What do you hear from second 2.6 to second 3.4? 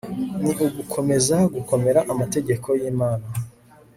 yImana